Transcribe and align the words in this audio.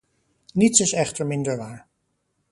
Niets 0.59 0.79
is 0.79 0.93
echter 0.93 1.25
minder 1.25 1.57
waar. 1.57 1.87